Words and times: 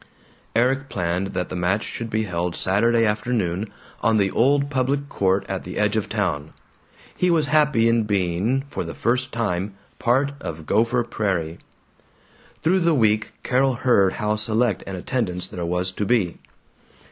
Erik 0.55 0.89
planned 0.89 1.27
that 1.33 1.49
the 1.49 1.55
match 1.55 1.83
should 1.83 2.09
be 2.09 2.23
held 2.23 2.55
Saturday 2.55 3.05
afternoon, 3.05 3.71
on 4.01 4.17
the 4.17 4.31
old 4.31 4.71
public 4.71 5.07
court 5.09 5.45
at 5.47 5.61
the 5.61 5.77
edge 5.77 5.95
of 5.95 6.09
town. 6.09 6.53
He 7.15 7.29
was 7.29 7.45
happy 7.53 7.87
in 7.87 8.05
being, 8.05 8.63
for 8.67 8.83
the 8.83 8.95
first 8.95 9.31
time, 9.31 9.75
part 9.99 10.31
of 10.41 10.65
Gopher 10.65 11.03
Prairie. 11.03 11.59
Through 12.63 12.79
the 12.79 12.95
week 12.95 13.33
Carol 13.43 13.75
heard 13.75 14.13
how 14.13 14.37
select 14.37 14.83
an 14.87 14.95
attendance 14.95 15.45
there 15.45 15.63
was 15.67 15.91
to 15.91 16.03
be. 16.07 16.39